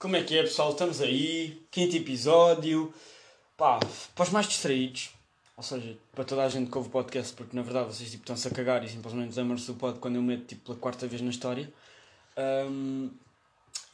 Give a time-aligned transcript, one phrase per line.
[0.00, 0.70] Como é que é, pessoal?
[0.70, 2.92] Estamos aí, quinto episódio.
[3.56, 3.78] Pá,
[4.14, 5.10] para os mais distraídos,
[5.56, 8.22] ou seja, para toda a gente que ouve o podcast, porque na verdade vocês tipo,
[8.22, 11.20] estão-se a cagar e simplesmente lembram-se do pod quando eu meto tipo, pela quarta vez
[11.20, 11.70] na história.
[12.36, 13.10] Hum,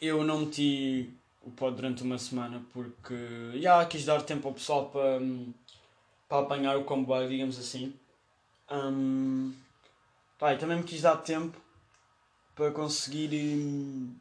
[0.00, 1.10] eu não meti
[1.42, 3.14] o pod durante uma semana porque
[3.60, 5.52] já quis dar tempo ao pessoal para, hum,
[6.28, 7.94] para apanhar o comboio, digamos assim.
[8.70, 9.54] Hum,
[10.38, 11.58] pá, e também me quis dar tempo
[12.54, 13.30] para conseguir.
[13.32, 14.14] hum,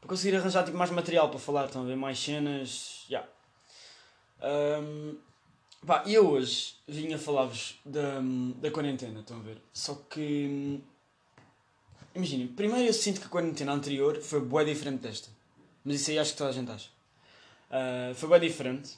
[0.00, 3.04] para conseguir arranjar tipo, mais material para falar, estão a ver mais cenas.
[3.08, 3.28] Yeah.
[4.40, 5.16] Um,
[5.84, 8.20] pá, eu hoje vim a falar-vos da,
[8.56, 9.58] da quarentena, estão a ver?
[9.72, 10.80] Só que.
[12.16, 15.28] Imaginem, primeiro eu sinto que a quarentena anterior foi bué diferente desta.
[15.84, 16.88] Mas isso aí acho que toda a gente acha.
[17.70, 18.96] Ah, foi bué diferente.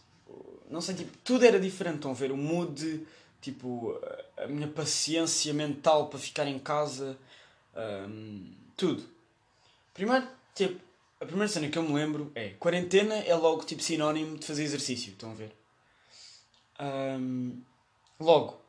[0.70, 2.30] Não sei, tipo, tudo era diferente, estão a ver?
[2.30, 3.04] O mood,
[3.40, 3.98] tipo,
[4.36, 7.18] a minha paciência mental para ficar em casa,
[8.08, 9.02] hum, tudo.
[9.92, 10.80] Primeiro, tipo,
[11.20, 14.62] a primeira cena que eu me lembro é quarentena é logo tipo sinónimo de fazer
[14.62, 15.52] exercício, estão a ver?
[16.78, 17.62] Ahm,
[18.20, 18.60] logo.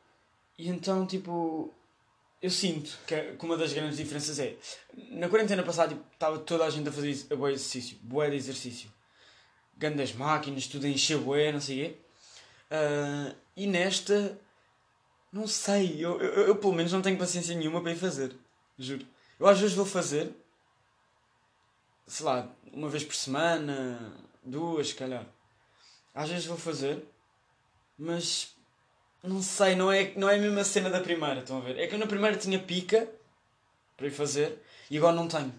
[0.58, 1.72] E então, tipo,
[2.42, 4.56] eu sinto que, uma das grandes diferenças é
[5.12, 8.38] na quarentena passada tipo, estava toda a gente a fazer a boa exercício, boa de
[8.38, 8.90] exercício.
[9.78, 11.96] Grandes máquinas, tudo a encher boé, não sei o quê.
[12.72, 14.40] Ah, e nesta,
[15.32, 18.34] não sei, eu, eu, eu pelo menos não tenho paciência nenhuma para ir fazer,
[18.78, 19.06] juro.
[19.40, 20.32] Eu às vezes vou fazer,
[22.08, 25.26] sei lá, uma vez por semana, duas, se calhar.
[26.14, 27.04] Às vezes vou fazer,
[27.98, 28.54] mas
[29.24, 31.78] não sei, não é, não é a mesma cena da primeira, estão a ver?
[31.78, 33.10] É que eu na primeira tinha pica
[33.98, 35.54] para ir fazer e agora não tenho.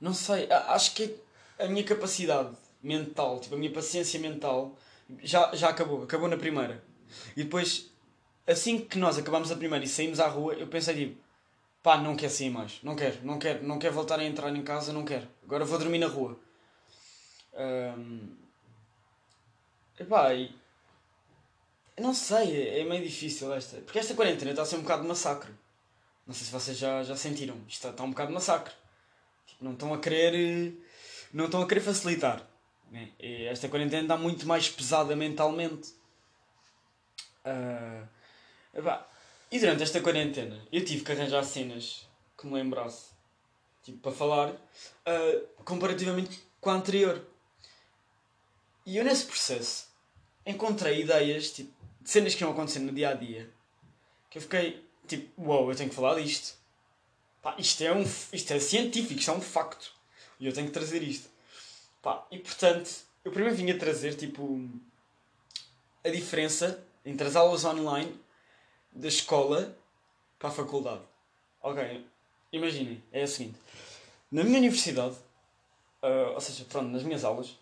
[0.00, 1.16] Não sei, acho que
[1.58, 4.76] a minha capacidade mental, tipo, a minha paciência mental
[5.22, 6.82] já, já acabou, acabou na primeira.
[7.36, 7.90] E depois,
[8.46, 11.20] assim que nós acabamos a primeira e saímos à rua, eu pensei tipo,
[11.82, 14.62] pá, não quero sair mais, não quero, não quero, não quero voltar a entrar em
[14.62, 15.26] casa, não quero.
[15.44, 16.38] Agora vou dormir na rua.
[17.54, 18.36] Ahm,
[19.98, 20.54] Epá, e...
[22.00, 23.76] não sei, é é meio difícil esta.
[23.78, 25.52] Porque esta quarentena está a ser um bocado de massacre.
[26.26, 27.56] Não sei se vocês já, já sentiram.
[27.66, 28.74] Isto está, está um bocado de massacre.
[29.46, 30.74] Tipo, não estão a querer.
[31.32, 32.46] Não estão a querer facilitar.
[32.90, 33.10] né?
[33.18, 35.94] E esta quarentena está muito mais pesada mentalmente.
[38.74, 39.08] Epá,
[39.50, 42.06] e durante esta quarentena eu tive que arranjar cenas
[42.36, 43.10] que me lembrasse.
[43.82, 44.52] Tipo, para falar.
[45.06, 47.24] ah, comparativamente com a anterior.
[48.84, 49.88] E eu nesse processo
[50.46, 51.72] encontrei ideias tipo,
[52.08, 53.50] cenas que iam acontecer no dia a dia
[54.30, 56.56] que eu fiquei tipo, uau, wow, eu tenho que falar disto.
[57.42, 59.92] Pá, isto, é um, isto é científico, isto é um facto.
[60.40, 61.28] E eu tenho que trazer isto.
[62.00, 62.90] Pá, e portanto,
[63.22, 64.58] eu primeiro vim a trazer tipo
[66.02, 68.18] a diferença entre as aulas online
[68.90, 69.76] da escola
[70.38, 71.02] para a faculdade.
[71.60, 72.06] Ok,
[72.50, 73.58] imaginem, é o seguinte.
[74.32, 75.16] Na minha universidade,
[76.00, 77.54] ah, ou seja, pronto, nas minhas aulas,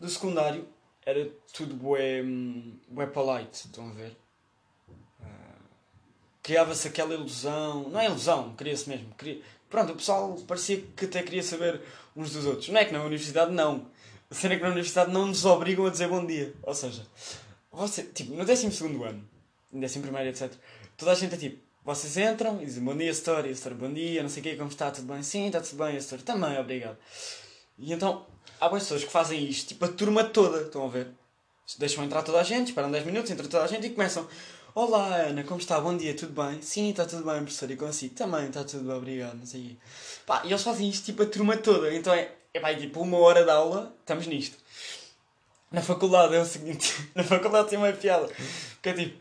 [0.00, 0.66] do secundário
[1.04, 2.22] era tudo bué,
[2.88, 4.16] bué polite, estão a ver?
[5.20, 5.58] Ah,
[6.42, 9.12] Criava-se aquela ilusão, não é ilusão, cria-se mesmo.
[9.16, 9.40] Cria...
[9.68, 11.80] Pronto, o pessoal parecia que até queria saber
[12.14, 12.68] uns dos outros.
[12.68, 13.90] Não é que na universidade não.
[14.30, 16.54] A cena é que na universidade não nos obrigam a dizer bom dia.
[16.62, 17.06] Ou seja,
[17.70, 18.66] você, tipo, no 12
[19.04, 19.28] ano,
[19.72, 20.52] no 11 etc.,
[20.96, 23.92] toda a gente é tipo, vocês entram e dizem bom dia, setor, e setor, bom
[23.92, 25.22] dia, não sei o quê, como está, tudo bem?
[25.22, 26.96] Sim, está tudo bem, setor, também, obrigado.
[27.78, 28.24] E então,
[28.62, 31.08] há pessoas que fazem isto, tipo a turma toda, estão a ver?
[31.78, 34.28] Deixam entrar toda a gente, esperam 10 minutos, entra toda a gente e começam.
[34.72, 35.80] Olá Ana, como está?
[35.80, 36.62] Bom dia, tudo bem?
[36.62, 38.14] Sim, está tudo bem, professor, e consigo?
[38.14, 39.76] Também, está tudo bem, obrigado, não sei.
[40.24, 43.00] Pá, e eles fazem isto tipo a turma toda, então é, é pá, é tipo
[43.00, 44.56] uma hora de aula, estamos nisto.
[45.68, 48.28] Na faculdade é o seguinte, na faculdade tem uma piada,
[48.80, 49.18] que é tipo,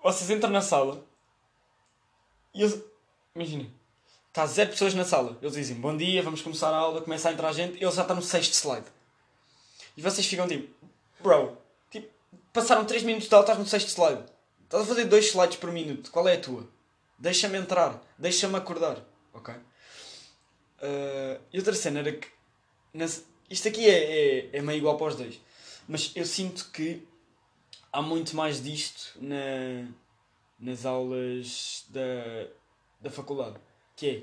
[0.00, 1.04] vocês entram na sala
[2.54, 2.80] e eles,
[3.34, 3.68] imaginem,
[4.36, 5.38] Está zero pessoas na sala.
[5.40, 7.82] Eles dizem bom dia, vamos começar a aula, começa a entrar gente.
[7.82, 8.84] Ele já está no sexto slide.
[9.96, 10.68] E vocês ficam tipo,
[11.20, 11.56] bro,
[11.90, 12.06] tipo,
[12.52, 14.22] passaram 3 minutos de aula, estás no sexto slide.
[14.64, 16.10] Estás a fazer 2 slides por minuto.
[16.10, 16.68] Qual é a tua?
[17.18, 19.02] Deixa-me entrar, deixa-me acordar.
[19.32, 19.54] Ok?
[19.54, 22.28] Uh, e outra cena era que.
[22.92, 25.40] nas- isto aqui é, é, é meio igual para os dois.
[25.88, 27.08] Mas eu sinto que
[27.90, 29.88] há muito mais disto na,
[30.60, 32.48] nas aulas da,
[33.00, 33.56] da faculdade.
[33.96, 34.22] Que é,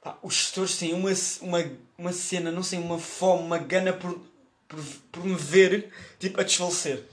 [0.00, 1.10] pá, os gestores têm uma,
[1.42, 4.18] uma, uma cena, não sei, uma fome, uma gana por,
[4.66, 4.82] por,
[5.12, 7.04] por me ver, tipo, a desfalecer.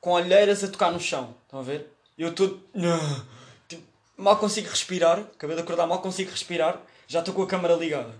[0.00, 1.34] Com olheiras a tocar no chão.
[1.44, 1.90] Estão a ver?
[2.18, 2.60] Eu estou...
[3.66, 3.82] Tipo,
[4.16, 8.14] mal consigo respirar, acabei de acordar, mal consigo respirar, já estou com a câmara ligada.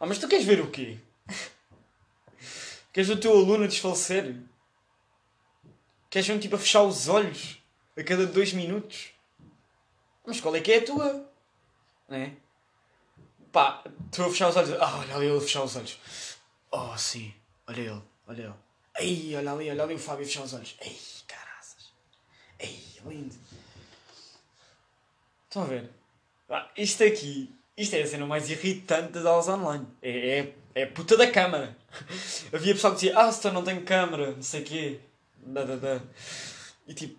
[0.00, 0.98] Ah, mas tu queres ver o quê?
[2.92, 4.36] queres o teu aluno desfalecer?
[6.10, 7.58] Queres um tipo a fechar os olhos
[7.96, 9.10] a cada dois minutos?
[10.26, 11.25] Mas qual é que é a tua?
[12.08, 12.32] Não é?
[13.52, 13.82] Pá,
[14.12, 14.72] tu a fechar os olhos.
[14.80, 15.98] Ah, olha ali ele a fechar os olhos.
[16.70, 17.32] Oh, sim.
[17.66, 18.54] Olha ele, olha ele.
[18.98, 20.76] Ei, olha ali, olha ali o Fábio a fechar os olhos.
[20.80, 21.92] Ei, caraças.
[22.58, 23.34] Ei, lindo.
[25.48, 25.90] Estão a ver?
[26.48, 29.86] Ah, isto aqui, isto é a cena mais irritante das aulas online.
[30.02, 31.76] É, é, é puta da câmara.
[32.52, 35.00] Havia pessoal que dizia, ah, se tu não tenho câmara, não sei o quê.
[35.38, 36.02] Da, da, da.
[36.86, 37.18] E tipo,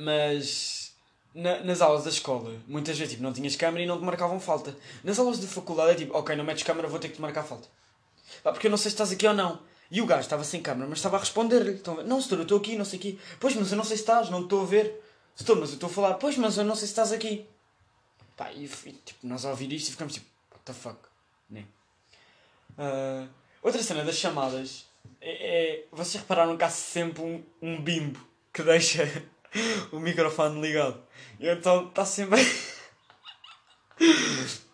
[0.00, 0.81] mas
[1.34, 4.38] na, nas aulas da escola, muitas vezes tipo, não tinhas câmera e não te marcavam
[4.38, 4.76] falta.
[5.02, 7.42] Nas aulas de faculdade é tipo, ok, não metes câmera, vou ter que te marcar
[7.42, 7.68] falta.
[8.44, 9.60] Ah, porque eu não sei se estás aqui ou não.
[9.90, 11.72] E o gajo estava sem câmera, mas estava a responder-lhe.
[11.72, 13.20] Então, não, senhor, eu estou aqui, não sei aqui.
[13.38, 15.02] Pois, mas eu não sei se estás, não estou a ver.
[15.36, 16.14] Estou, mas eu estou a falar.
[16.14, 17.46] Pois, mas eu não sei se estás aqui.
[18.36, 20.98] Pá, e, e tipo, nós a ouvir isto e ficamos tipo, what the fuck,
[21.50, 21.64] né?
[22.78, 23.28] Uh,
[23.62, 24.86] outra cena das chamadas
[25.20, 28.18] é, é, Vocês repararam que há sempre um, um bimbo
[28.52, 29.04] que deixa
[29.92, 31.00] o microfone ligado.
[31.38, 32.40] E então está sempre.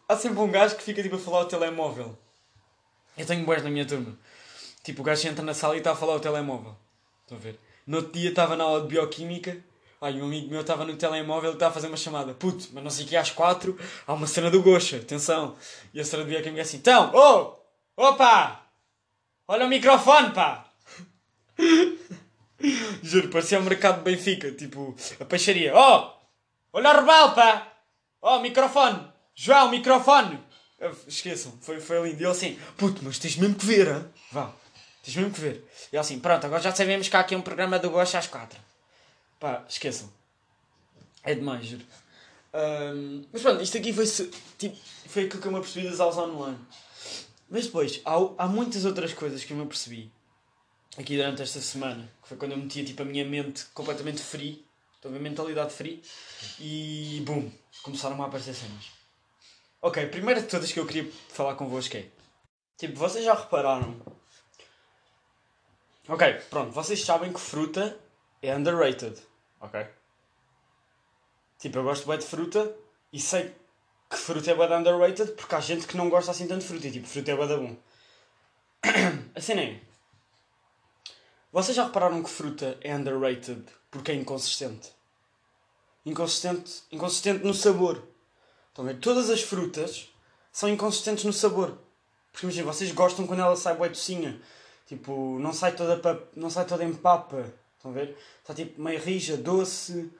[0.09, 2.19] há sempre um gajo que fica tipo a falar o telemóvel.
[3.17, 4.17] Eu tenho boas na minha turma.
[4.83, 6.77] Tipo, o gajo entra na sala e está a falar o telemóvel.
[7.23, 7.59] Estão a ver?
[7.87, 9.57] No outro dia estava na aula de bioquímica.
[10.01, 12.33] Ai, um amigo meu estava no telemóvel e estava a fazer uma chamada.
[12.33, 13.77] Puto, mas não sei que às quatro
[14.07, 14.99] há uma cena do Gocha.
[14.99, 15.57] Atenção.
[15.93, 16.77] E a cena do bioquímica é assim.
[16.77, 17.59] Então, oh!
[18.01, 18.63] Opa!
[19.49, 20.71] Olha o microfone, pá!
[23.03, 24.51] Juro, parecia o mercado de Benfica.
[24.53, 25.73] Tipo, a peixaria.
[25.75, 26.13] Oh!
[26.73, 27.73] Olha o rebal, pá!
[28.21, 29.09] Oh, microfone!
[29.35, 30.39] João, microfone!
[31.07, 32.21] Esqueçam, foi, foi lindo.
[32.21, 34.05] E ele assim, puto, mas tens mesmo que ver, hein?
[34.31, 34.53] vá,
[35.03, 35.65] tens mesmo que ver.
[35.93, 38.27] E ele assim, pronto, agora já sabemos que há aqui um programa do Gosto às
[38.27, 38.61] quatro.
[39.41, 40.13] Pá, esqueçam.
[41.23, 41.85] É demais, juro.
[42.55, 44.07] Um, mas pronto, isto aqui foi,
[44.57, 44.77] tipo,
[45.07, 46.59] foi aquilo que eu me apercebi das aulas online.
[47.51, 50.13] Mas depois, há, há muitas outras coisas que eu me apercebi
[50.97, 52.11] aqui durante esta semana.
[52.23, 54.65] Que foi quando eu metia tipo, a minha mente completamente free.
[54.95, 56.03] Estou a ver mentalidade free.
[56.59, 57.51] E, boom,
[57.83, 58.91] começaram a aparecer cenas.
[59.81, 62.07] Ok, primeira de todas que eu queria falar convosco é.
[62.77, 64.01] Tipo, vocês já repararam.
[66.09, 67.99] Ok, pronto, vocês sabem que fruta
[68.43, 69.17] é underrated.
[69.61, 69.87] Ok?
[71.59, 72.75] Tipo, eu gosto bem de fruta
[73.13, 73.55] e sei
[74.11, 76.87] que fruta é bem underrated porque há gente que não gosta assim tanto de fruta.
[76.87, 77.77] E tipo, fruta é bem bom.
[79.35, 79.88] A cena é.
[81.53, 84.93] Vocês já repararam que fruta é underrated porque é inconsistente?
[86.05, 88.03] Inconsistente, inconsistente no sabor.
[88.69, 88.99] Estão ver?
[88.99, 90.09] Todas as frutas
[90.53, 91.79] são inconsistentes no sabor.
[92.31, 94.41] Porque imagina, vocês gostam quando ela sai bué docinha.
[94.87, 97.53] Tipo, não sai toda, não sai toda em papa.
[97.77, 98.17] Estão a ver?
[98.41, 100.11] Está tipo meio rija, doce.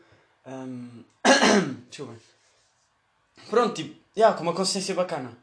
[0.47, 1.05] Um...
[1.89, 2.21] Deixa eu ver.
[3.49, 5.37] Pronto, tipo, yeah, com uma consistência bacana.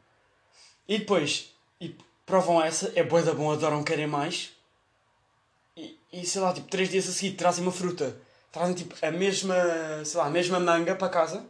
[0.88, 4.55] E depois, e provam essa, é bué da bom, adoram, querem mais.
[6.16, 8.16] E, sei lá, tipo, três dias a seguir trazem uma fruta.
[8.50, 9.54] Trazem tipo a mesma,
[10.02, 11.46] sei lá, a mesma manga para casa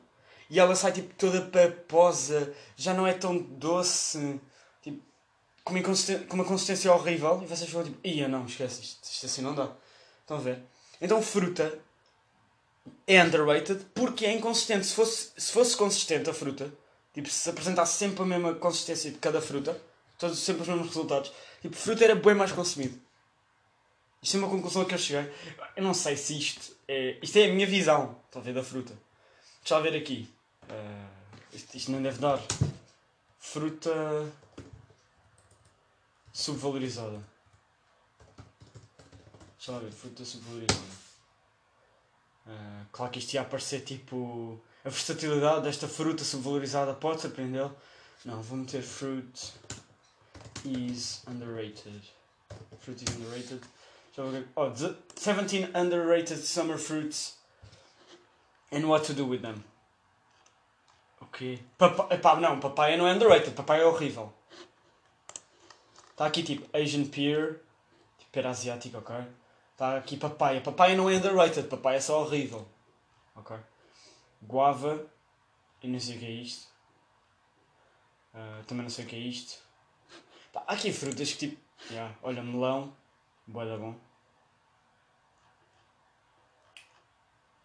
[0.51, 4.41] e ela sai tipo toda paposa, já não é tão doce,
[4.83, 5.01] tipo,
[5.63, 7.41] com uma, com uma consistência horrível.
[7.43, 9.71] E vocês falam tipo, ia não, esquece, isto, isto assim não dá.
[10.23, 10.61] Estão a ver?
[11.01, 11.79] Então fruta
[13.07, 14.87] é underrated porque é inconsistente.
[14.87, 16.73] Se fosse, se fosse consistente a fruta,
[17.15, 19.81] tipo, se apresentasse sempre a mesma consistência de cada fruta,
[20.19, 21.32] todos sempre os mesmos resultados,
[21.63, 23.06] tipo, fruta era bem mais consumido.
[24.27, 25.33] Isto é uma conclusão que eu cheguei.
[25.77, 27.17] Eu não sei se isto é.
[27.23, 28.93] Isto é a minha visão, ver, da fruta.
[29.61, 30.29] Deixa eu ver aqui.
[30.65, 32.43] Uh, isto, isto não deve dar.
[33.39, 33.93] Fruta
[36.33, 37.23] subvalorizada.
[39.59, 40.81] Deixa lá ver, fruta subvalorizada.
[42.49, 44.61] Uh, claro que isto ia aparecer tipo.
[44.85, 47.71] A versatilidade desta fruta subvalorizada pode surpreender.
[48.25, 49.53] Não, vou meter fruit
[50.65, 52.03] is underrated.
[52.81, 53.63] Fruit is underrated.
[54.19, 57.37] Oh, 17 underrated summer fruits
[58.73, 59.63] and what to do with them.
[61.20, 61.63] Ok.
[61.77, 62.15] Papa...
[62.15, 64.32] Epá, não, papaya não é underrated, papaya é horrível.
[66.11, 67.56] Está aqui tipo Asian Pear,
[68.19, 69.17] tipo pera asiática, ok?
[69.73, 70.63] Está aqui papaya.
[70.63, 72.67] Papaya não é underrated, papaya é só horrível.
[73.35, 73.55] Ok?
[74.43, 75.06] Guava,
[75.82, 76.69] eu não sei o que é isto.
[78.35, 79.58] Uh, também não sei o que é isto.
[80.53, 81.67] Tá, há aqui frutas que tipo.
[81.91, 82.96] Yeah, olha, melão,
[83.46, 83.94] boa da bom.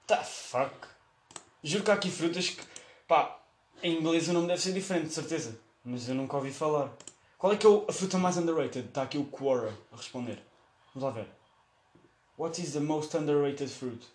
[0.08, 0.88] The fuck?
[1.64, 2.64] Juro que há aqui frutas que.
[3.08, 3.40] pá,
[3.82, 5.60] em inglês o nome deve ser diferente, de certeza.
[5.84, 6.92] Mas eu nunca ouvi falar.
[7.38, 8.88] Qual é que é a fruta mais underrated?
[8.88, 10.42] Está aqui o Quora a responder.
[10.94, 11.28] Vamos lá ver.
[12.38, 14.06] What is the most underrated fruit?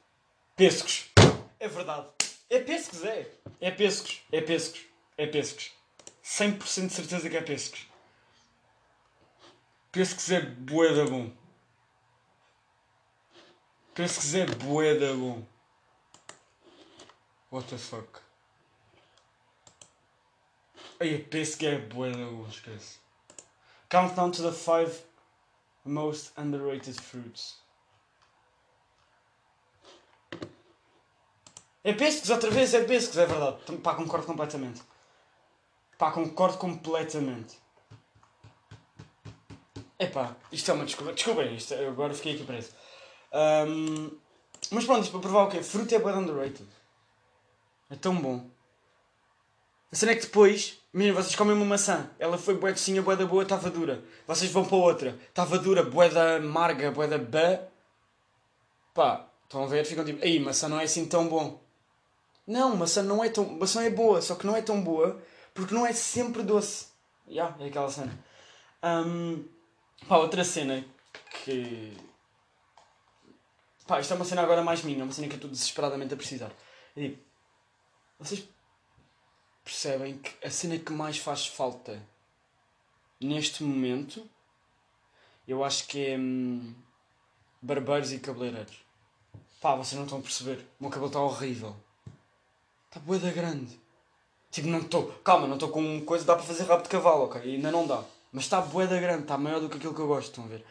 [0.54, 1.10] Pêssegos.
[1.58, 2.06] É verdade.
[2.48, 3.30] É pêssegos, é.
[3.60, 4.82] É pêssegos, é pêssegos,
[5.16, 5.72] é pêssegos.
[6.24, 7.86] 100% de certeza que é pêssegos.
[9.90, 11.30] Pêssegos é bué da bom.
[13.96, 15.42] Pêssegos é bué da bom.
[17.50, 18.20] What the fuck?
[21.00, 22.98] Aí, pêssego é bué da bom, esquece.
[23.88, 25.02] Countdown to the 5
[25.86, 27.56] most underrated fruits.
[31.82, 33.78] É pêssegos, outra vez é pêssegos, é verdade.
[33.78, 34.82] Pá, concordo completamente.
[35.96, 37.56] Pá, concordo completamente.
[39.98, 41.14] Epá, isto é uma desculpa.
[41.14, 42.74] Desculpem, isto, eu agora fiquei aqui preso.
[43.32, 44.10] Um,
[44.70, 45.62] mas pronto, isto para provar o quê?
[45.62, 46.66] Fruta é bem underrated.
[47.90, 48.48] É tão bom.
[49.92, 53.16] A cena é que depois, mesmo vocês comem uma maçã, ela foi bué docinha, bué
[53.16, 54.02] da boa, estava dura.
[54.26, 57.68] Vocês vão para outra, estava dura, bué da amarga, bué da ba.
[58.92, 59.84] Pá, estão a ver?
[59.84, 61.60] Ficam tipo, aí, maçã não é assim tão bom.
[62.46, 63.44] Não, maçã não é tão.
[63.44, 65.20] Maçã é boa, só que não é tão boa
[65.56, 66.86] porque não é sempre doce.
[67.26, 68.24] Já, yeah, é aquela cena.
[68.84, 69.44] Um,
[70.06, 70.84] pá, outra cena
[71.42, 71.96] que.
[73.86, 76.16] Pá, isto é uma cena agora mais minha, uma cena que eu estou desesperadamente a
[76.16, 76.50] precisar.
[76.96, 77.18] Eu digo,
[78.18, 78.48] vocês
[79.64, 82.02] percebem que a cena que mais faz falta
[83.20, 84.28] neste momento
[85.46, 86.74] eu acho que é hum,
[87.62, 88.76] barbeiros e cabeleireiros.
[89.60, 90.58] Pá, vocês não estão a perceber.
[90.78, 91.76] O meu cabelo está horrível.
[92.88, 93.78] Está boeda grande.
[94.50, 95.12] Tipo, não estou.
[95.24, 96.24] Calma, não estou com coisa.
[96.24, 97.40] Dá para fazer rabo de cavalo, ok?
[97.40, 98.02] Ainda não dá.
[98.32, 100.64] Mas está boeda grande, está maior do que aquilo que eu gosto, estão a ver?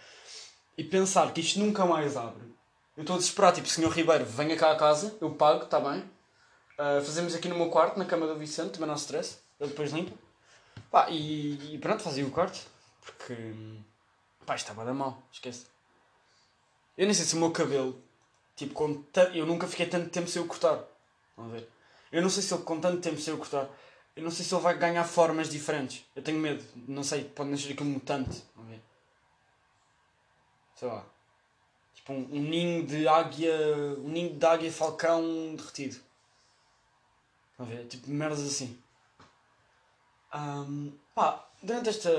[0.78, 2.55] E pensar que isto nunca mais abre.
[2.96, 6.00] Eu estou a desesperar, tipo, senhor Ribeiro, venha cá a casa, eu pago, está bem?
[6.00, 9.40] Uh, fazemos aqui no meu quarto, na cama do Vicente, também não stress.
[9.60, 10.14] Ele depois limpa.
[10.92, 12.60] Pá, e, e pronto, fazia o quarto.
[13.02, 13.36] Porque.
[14.46, 15.66] Pá, estava da mal, esquece.
[16.98, 18.02] Eu nem sei se o meu cabelo.
[18.56, 20.82] Tipo, com eu nunca fiquei tanto tempo sem o cortar.
[21.36, 21.70] Vamos ver.
[22.12, 23.68] Eu não sei se ele com tanto tempo sem eu cortar.
[24.16, 26.06] Eu não sei se ele vai ganhar formas diferentes.
[26.16, 26.64] Eu tenho medo.
[26.88, 28.42] Não sei, pode nascer aqui um mutante.
[28.56, 28.82] Vamos ver.
[30.76, 31.06] Sei lá.
[32.06, 33.56] Tipo um, um ninho de águia.
[33.98, 36.00] Um ninho de águia falcão derretido.
[37.58, 37.88] Vamos ver.
[37.88, 38.78] Tipo merdas assim.
[40.34, 42.12] Um, pá, durante esta.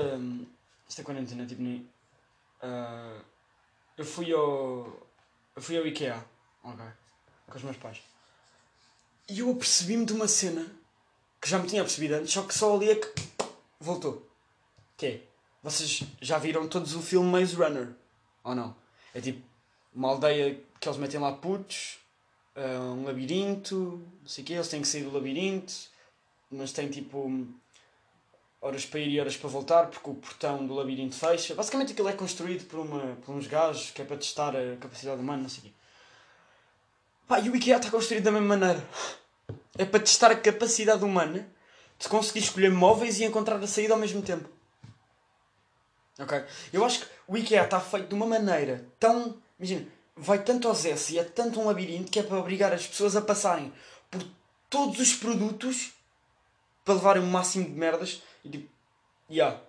[0.89, 1.61] Esta quarentena, tipo.
[1.63, 3.23] Uh,
[3.97, 5.07] eu fui ao.
[5.55, 6.23] Eu fui ao IKEA.
[6.63, 6.85] Ok.
[7.47, 8.01] Com os meus pais.
[9.29, 10.65] E eu apercebi-me de uma cena
[11.39, 13.09] que já me tinha percebido antes, só que só ali é que
[13.79, 14.29] voltou.
[14.97, 15.23] Que é?
[15.63, 17.93] Vocês já viram todos o filme Maze Runner?
[18.43, 18.75] Ou não?
[19.13, 19.45] É tipo
[19.97, 21.97] uma aldeia que eles metem lá putos,
[22.55, 25.73] uh, um labirinto, não sei o quê, eles têm que sair do labirinto,
[26.51, 27.47] mas tem tipo
[28.61, 31.55] horas para ir e horas para voltar porque o portão do labirinto fecha.
[31.55, 35.19] Basicamente aquilo é construído por, uma, por uns gajos que é para testar a capacidade
[35.19, 35.71] humana, não sei o quê.
[37.27, 38.87] Pá, e o IKEA está construído da mesma maneira.
[39.77, 41.47] É para testar a capacidade humana
[41.99, 44.47] de conseguir escolher móveis e encontrar a saída ao mesmo tempo.
[46.19, 46.43] Ok?
[46.71, 49.35] Eu acho que o IKEA está feito de uma maneira tão.
[49.59, 52.85] Imagina, vai tanto aos S e é tanto um labirinto que é para obrigar as
[52.85, 53.73] pessoas a passarem
[54.09, 54.23] por
[54.69, 55.91] todos os produtos
[56.83, 58.69] para levarem o máximo de merdas e tipo.
[59.29, 59.59] Yeah.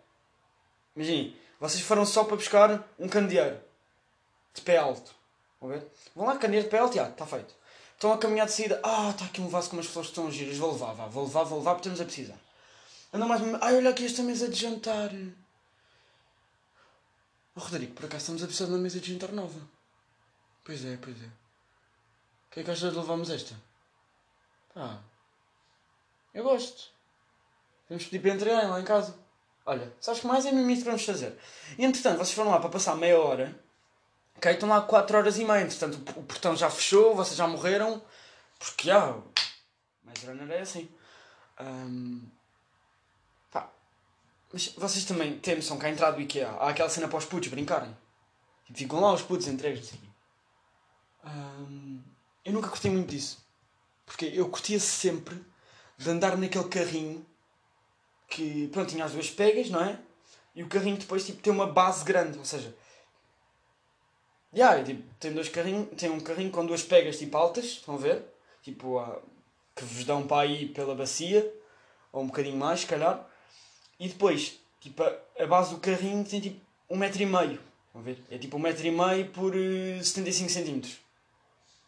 [1.60, 3.60] Vocês foram só para buscar um candeeiro
[4.54, 5.12] de pé alto.
[5.60, 5.84] Vão ver?
[6.14, 7.54] Vão lá, candeeiro de pé alto, já, está feito.
[7.94, 8.80] Estão a caminhar de saída.
[8.84, 10.56] Ah, está aqui um vaso com umas flores estão giras.
[10.56, 12.38] Vou levar, vá, vou levar, vou levar, porque estamos a precisar.
[13.12, 13.42] Andam mais.
[13.60, 15.10] Ai, olha aqui esta mesa de jantar.
[17.56, 19.77] Oh, Rodrigo, por acaso estamos a precisar de uma mesa de jantar nova.
[20.68, 21.24] Pois é, pois é.
[21.24, 23.54] O que é que achas de levarmos esta?
[24.74, 24.98] Pá.
[26.34, 26.90] Eu gosto.
[27.88, 29.18] Vamos pedir para entrarem lá em casa.
[29.64, 31.38] Olha, sabes que mais é mesmo isso que vamos fazer.
[31.78, 33.58] E entretanto, vocês foram lá para passar meia hora
[34.36, 38.02] Ok, estão lá 4 horas e meia, entretanto o portão já fechou, vocês já morreram,
[38.58, 39.16] porque já,
[40.04, 40.86] mas runner é assim.
[41.58, 42.28] Um,
[43.50, 43.70] pá,
[44.52, 47.24] mas vocês também têm noção que à entrada do IKEA há aquela cena para os
[47.24, 47.96] putos brincarem.
[48.66, 49.94] Tipo, ficam lá os putos entregues.
[52.44, 53.44] Eu nunca curti muito disso.
[54.06, 55.40] Porque eu curtia sempre
[55.96, 57.26] de andar naquele carrinho
[58.28, 59.98] que, pronto, tinha as duas pegas, não é?
[60.54, 62.74] E o carrinho depois, tipo, tem uma base grande, ou seja,
[64.54, 67.98] Yeah, tipo, tem, dois carrinhos, tem um carrinho com duas pegas tipo altas, estão a
[67.98, 68.24] ver?
[68.62, 69.20] Tipo, uh,
[69.76, 71.52] que vos dão para ir pela bacia,
[72.10, 73.28] ou um bocadinho mais, se calhar.
[74.00, 77.60] E depois, tipo, a, a base do carrinho tem tipo um metro e meio.
[77.86, 78.22] Estão a ver?
[78.30, 80.98] É tipo um metro e meio por uh, 75 centímetros.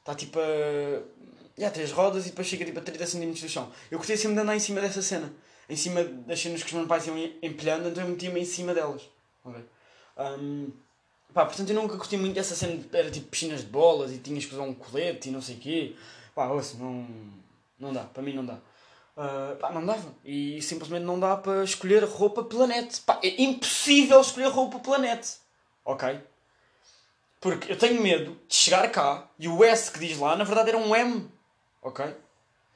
[0.00, 1.02] Está tipo a.
[1.58, 3.70] Yeah, as rodas e depois chega tipo a 30 centímetros do chão.
[3.90, 5.32] Eu gostei sempre de andar em cima dessa cena.
[5.68, 8.72] Em cima das cenas que os meus pais iam empilhando, então eu metia-me em cima
[8.72, 9.02] delas.
[9.44, 9.64] Ver?
[10.18, 10.70] Um,
[11.32, 14.44] Pá, portanto eu nunca curti muito essa cena, era tipo piscinas de bolas e tinhas
[14.44, 15.96] que usar um colete e não sei o quê.
[16.34, 17.06] Pá, ouça, não,
[17.78, 18.54] Não dá, para mim não dá.
[19.16, 20.12] Uh, pá, não dava.
[20.24, 23.00] E simplesmente não dá para escolher roupa planete.
[23.02, 25.36] Pá, é impossível escolher roupa planete.
[25.84, 26.20] Ok?
[27.40, 30.68] Porque eu tenho medo de chegar cá e o S que diz lá, na verdade
[30.68, 31.32] era um M.
[31.80, 32.14] Ok?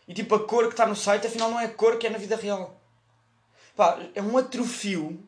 [0.08, 2.10] E tipo, a cor que está no site, afinal não é a cor que é
[2.10, 2.80] na vida real.
[3.76, 5.22] Pá, é um atrofio.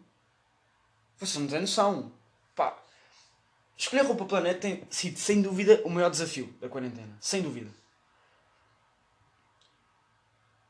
[1.18, 2.12] Você não tem noção.
[2.54, 2.78] Pá,
[3.76, 7.16] escolher roupa planeta tem sido, sem dúvida, o maior desafio da quarentena.
[7.20, 7.70] Sem dúvida.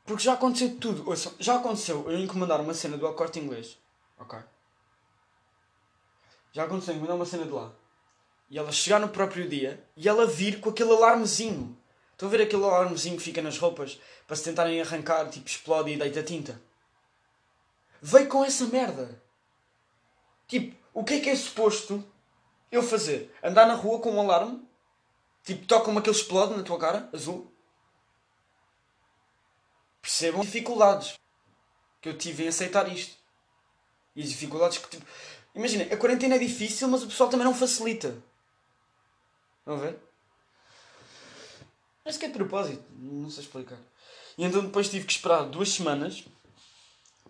[0.04, 1.08] Porque já aconteceu tudo.
[1.08, 3.78] Ouça, já aconteceu eu encomendar uma cena do Acorte Inglês.
[4.18, 4.38] Ok?
[6.52, 7.73] Já aconteceu encomendar uma cena de lá.
[8.48, 11.76] E ela chegar no próprio dia e ela vir com aquele alarmezinho.
[12.12, 15.90] Estão a ver aquele alarmezinho que fica nas roupas para se tentarem arrancar, tipo, explode
[15.90, 16.60] e deita tinta?
[18.00, 19.20] Veio com essa merda.
[20.46, 22.04] Tipo, o que é que é suposto
[22.70, 23.34] eu fazer?
[23.42, 24.66] Andar na rua com um alarme?
[25.44, 27.52] Tipo, toca-me aquele explode na tua cara, azul?
[30.00, 31.18] Percebam as dificuldades
[32.00, 33.16] que eu tive em aceitar isto.
[34.14, 34.88] E as dificuldades que.
[34.88, 35.06] Tipo...
[35.54, 38.16] Imagina, a quarentena é difícil, mas o pessoal também não facilita.
[39.66, 39.99] A ver?
[42.04, 43.78] Acho que é de propósito, não sei explicar.
[44.38, 46.25] E então depois tive que esperar duas semanas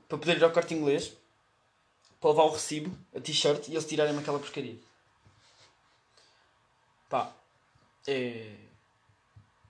[0.06, 1.12] para poder ir ao corte inglês
[2.20, 4.78] para levar o recibo, a t-shirt e eles tirarem-me aquela porcaria.
[7.08, 7.32] Pá,
[8.06, 8.54] é.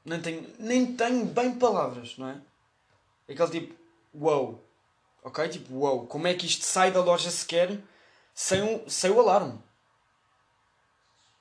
[0.04, 2.40] Nem tenho, nem tenho bem palavras, não é?
[3.28, 3.75] Aquele tipo,
[4.14, 4.62] wow.
[5.23, 5.49] Ok?
[5.49, 6.06] Tipo, wow.
[6.06, 7.80] Como é que isto sai da loja sequer
[8.32, 9.61] sem, um, sem o alarme?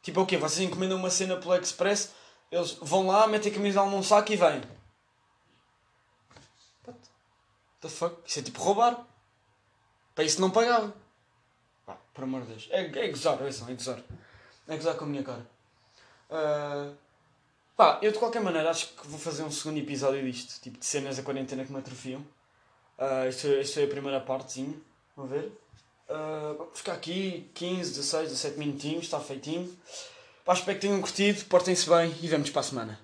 [0.06, 0.38] Tipo, o quê?
[0.38, 2.14] Vocês encomendam uma cena pelo Express,
[2.52, 4.62] eles vão lá, metem a camisola num saco e vêm.
[6.86, 7.00] What
[7.82, 8.16] the fuck?
[8.24, 9.04] Isso é tipo roubar.
[10.14, 10.94] Para isso não pagava.
[11.88, 12.68] Pá, por amor de Deus.
[12.70, 14.00] É, é gozar, é é gozar.
[14.68, 15.44] É gozar com a minha cara.
[16.30, 16.96] Uh,
[17.76, 20.86] Pá, eu de qualquer maneira acho que vou fazer um segundo episódio disto, tipo de
[20.86, 22.22] cenas da quarentena que me atrofiam.
[23.00, 24.78] Uh, isto, isto é a primeira partezinha,
[25.18, 25.52] vamos ver.
[26.08, 29.76] Uh, vamos ficar aqui 15, 16, 17 minutinhos, está feitinho.
[30.44, 33.00] Pá, espero que tenham curtido, portem-se bem e vemos para a semana.